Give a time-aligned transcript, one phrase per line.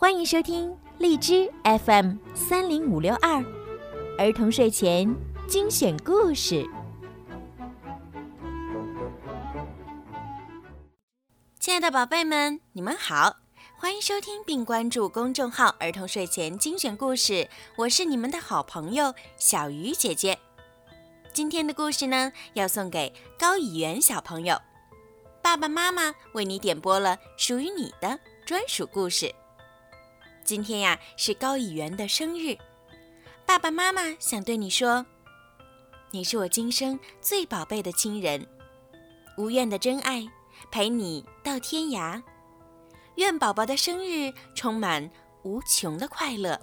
[0.00, 3.44] 欢迎收听荔枝 FM 三零五六二
[4.16, 5.12] 儿童睡前
[5.48, 6.64] 精选故事。
[11.58, 13.38] 亲爱的宝贝们，你们好，
[13.76, 20.38] 欢迎收听并关注公众号“儿童睡前精选故事”，我是你们的好朋友小鱼姐姐。
[21.32, 24.56] 今天的故事呢，要送给高以元小朋友。
[25.42, 29.34] 爸爸妈妈为你点播了属于你的专属故事。
[30.48, 32.56] 今天呀是高以元的生日，
[33.44, 35.04] 爸爸妈妈想对你说：
[36.10, 38.46] 你是我今生最宝贝的亲人，
[39.36, 40.26] 无怨的真爱
[40.70, 42.22] 陪你到天涯。
[43.16, 45.10] 愿宝宝的生日充满
[45.42, 46.58] 无穷的快乐。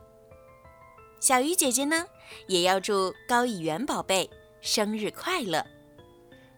[1.20, 2.08] 小鱼姐姐呢，
[2.48, 4.28] 也要祝高以元宝贝。
[4.62, 5.64] 生日快乐！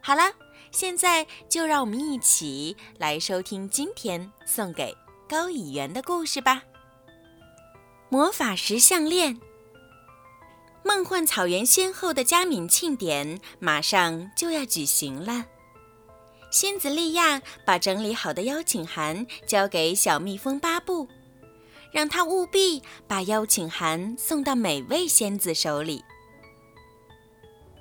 [0.02, 0.32] 好了，
[0.71, 4.96] 现在就让我们一起来收听今天送给
[5.27, 6.63] 高以元的故事吧。
[8.10, 9.38] 魔法石项链，
[10.82, 15.46] 梦幻草原仙后的加冕庆典马上就要举行了。
[16.50, 21.10] 仙子莉亚把整理好的邀请函交给小蜜蜂巴布，
[21.91, 26.05] 让他务必把邀请函送到每位仙子手里。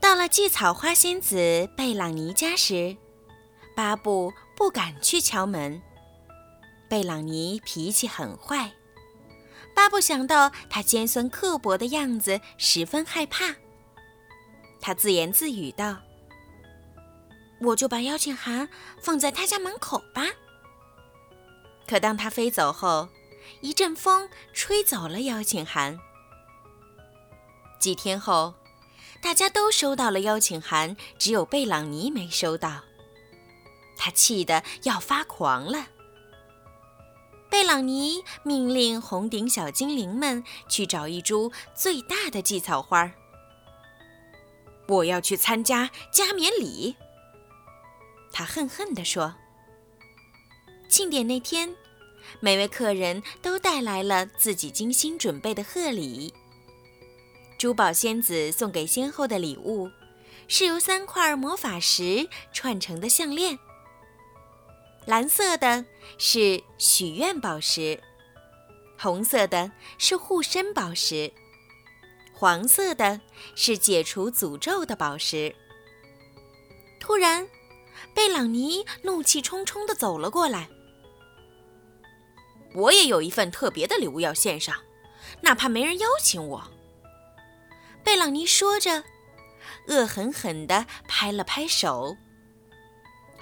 [0.01, 2.97] 到了祭草花仙子贝朗尼家时，
[3.77, 5.81] 巴布不敢去敲门。
[6.89, 8.73] 贝朗尼脾气很坏，
[9.77, 13.55] 巴布想到他尖酸刻薄的样子，十分害怕。
[14.81, 15.99] 他自言自语道
[17.61, 18.69] ：“我就把邀请函
[19.01, 20.27] 放在他家门口吧。”
[21.87, 23.11] 可当他飞走后，
[23.61, 25.99] 一阵风吹走了邀请函。
[27.79, 28.55] 几天后。
[29.23, 32.83] 大家都收到了邀请函，只有贝朗尼没收到。
[33.97, 35.87] 他气得要发狂了。
[37.51, 43.13] 贝朗尼命令红顶小精灵们去找一株最大的荠草花。
[44.89, 46.97] 我要去参加加冕礼。
[48.33, 49.35] 他恨恨地说。
[50.89, 51.75] 庆典那天，
[52.39, 56.33] 每位客人都带来了自己精心准备的贺礼。
[57.59, 59.91] 珠宝仙子送给仙后的礼物，
[60.47, 63.59] 是由三块魔法石串成的项链。
[65.07, 65.85] 蓝色的
[66.19, 68.03] 是许愿宝石，
[68.99, 71.33] 红色的是护身宝石，
[72.33, 73.21] 黄色的
[73.55, 75.55] 是解除诅咒的宝石。
[76.99, 77.49] 突然，
[78.13, 80.69] 贝朗尼怒气冲冲地走了过来。
[82.75, 84.75] 我也有一份特别的礼物要献上，
[85.41, 86.65] 哪怕没人邀请我。
[88.03, 89.05] 贝朗尼说着，
[89.87, 92.17] 恶狠狠地拍了拍手。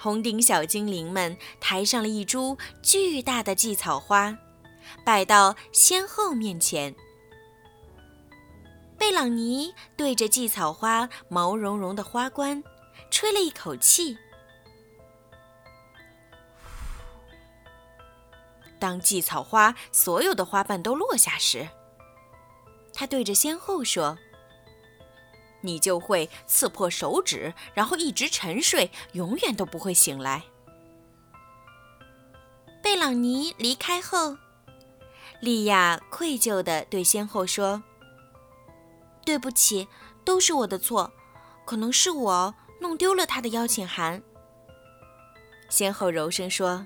[0.05, 4.37] 红顶小精灵们抬上了一株巨大的荠草花，
[5.03, 6.95] 摆到仙后面前。
[8.99, 12.63] 贝朗尼对着荠草花毛茸茸的花冠，
[13.09, 14.15] 吹了一口气。
[18.77, 21.67] 当荠草花所有的花瓣都落下时，
[22.93, 24.15] 他对着仙后说。
[25.65, 30.43] 你就会刺破手指，然后一直沉睡，永远都不会醒来。
[32.81, 34.37] 贝朗尼离开后，
[35.41, 37.83] 莉亚愧疚地对仙后说
[39.25, 39.87] ：“对不起，
[40.23, 41.11] 都是我的错，
[41.65, 44.21] 可能是我弄丢了他的邀请函。”
[45.67, 46.85] 仙后柔声说：“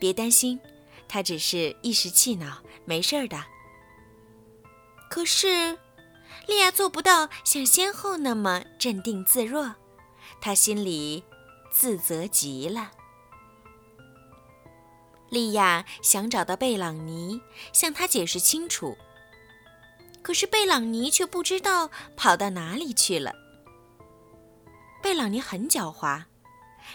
[0.00, 0.58] 别担心，
[1.06, 3.38] 他只是一时气恼，没事儿的。”
[5.10, 5.78] 可是。
[6.50, 9.76] 莉亚做不到像先后那么镇定自若，
[10.40, 11.22] 她心里
[11.70, 12.90] 自责极了。
[15.28, 17.40] 莉亚想找到贝朗尼，
[17.72, 18.98] 向他解释清楚，
[20.22, 23.32] 可是贝朗尼却不知道跑到哪里去了。
[25.00, 26.24] 贝朗尼很狡猾，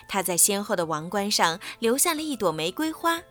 [0.09, 3.21] 他在先后的王冠上留下了一朵玫瑰花。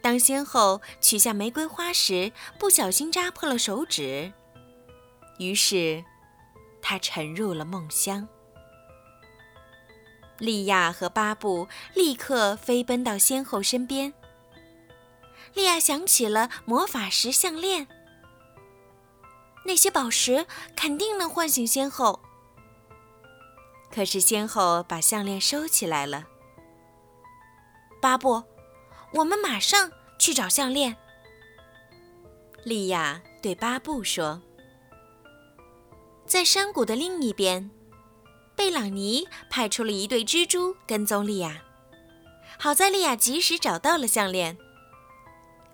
[0.00, 2.30] 当先后取下玫瑰花时，
[2.60, 4.32] 不小心扎破了手指。
[5.38, 6.04] 于是，
[6.80, 8.26] 他沉入了梦乡。
[10.38, 14.12] 莉亚和巴布立刻飞奔到仙后身边。
[15.54, 17.86] 莉亚想起了魔法石项链，
[19.64, 20.46] 那些宝石
[20.76, 22.20] 肯定能唤醒仙后。
[23.90, 26.26] 可是仙后把项链收起来了。
[28.02, 28.42] 巴布，
[29.14, 30.96] 我们马上去找项链。
[32.62, 34.42] 莉亚对巴布说。
[36.26, 37.70] 在山谷的另一边，
[38.56, 41.62] 贝朗尼派出了一对蜘蛛跟踪莉亚。
[42.58, 44.58] 好在莉亚及时找到了项链。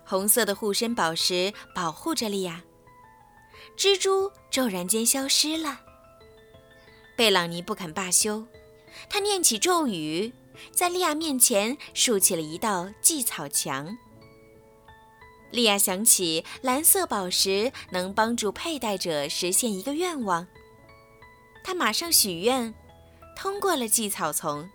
[0.05, 2.61] 红色的护身宝石保护着莉亚。
[3.75, 5.79] 蜘蛛骤然间消失了。
[7.15, 8.45] 贝朗尼不肯罢休，
[9.09, 10.31] 他念起咒语，
[10.71, 13.97] 在莉亚面前竖起了一道祭草墙。
[15.53, 20.47] 莉亚想起蓝色宝石能帮助佩戴者实现一个愿望，
[21.63, 22.73] 她马上许愿，
[23.35, 24.67] 通过了祭草丛。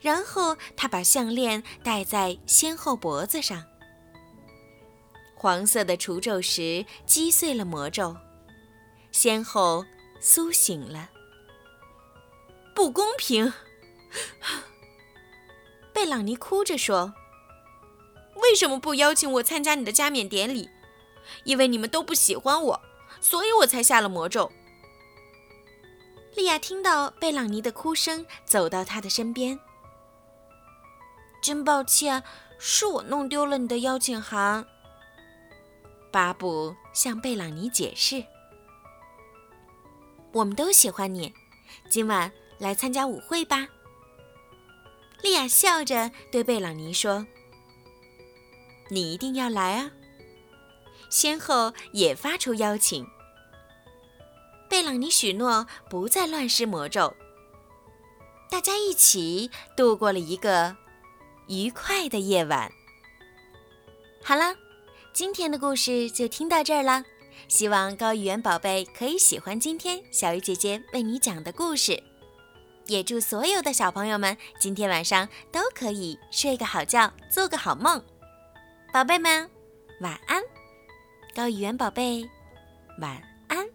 [0.00, 3.64] 然后她把项链戴在先后脖子上。
[5.36, 8.16] 黄色的除咒石击碎了魔咒，
[9.12, 9.84] 先后
[10.18, 11.08] 苏醒了。
[12.74, 13.52] 不公平！
[15.94, 17.14] 贝朗尼哭着说。
[18.48, 20.70] 为什么不邀请我参加你的加冕典礼？
[21.44, 22.80] 因为你们都不喜欢我，
[23.20, 24.50] 所以我才下了魔咒。
[26.34, 29.60] 莉亚听到贝朗尼的哭声，走到他的身边。
[31.42, 32.22] 真抱歉，
[32.58, 34.66] 是我弄丢了你的邀请函。
[36.10, 38.24] 巴布向贝朗尼解释
[40.32, 41.34] ：“我们都喜欢你，
[41.90, 43.68] 今晚来参加舞会吧。”
[45.22, 47.26] 莉亚笑着对贝朗尼说。
[48.90, 49.90] 你一定要来啊！
[51.10, 53.06] 先后也发出邀请。
[54.68, 57.14] 贝朗尼许诺不再乱施魔咒。
[58.50, 60.76] 大家一起度过了一个
[61.48, 62.70] 愉快的夜晚。
[64.22, 64.54] 好了，
[65.12, 67.04] 今天的故事就听到这儿了。
[67.46, 72.02] 希望高语言宝贝可以喜欢今天小鱼姐姐为你讲的故事。
[72.86, 78.02] 也祝所有的小朋友们今天晚上都可以睡个好觉，做个好梦。
[78.90, 79.50] 宝贝们，
[80.00, 80.42] 晚安！
[81.34, 82.26] 高语言宝贝，
[83.00, 83.66] 晚安。